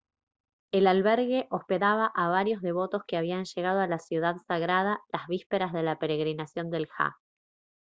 [0.71, 5.73] el albergue hospedaba a varios devotos que habían llegado a la ciudad sagrada las vísperas
[5.73, 7.13] de la peregrinación del hajj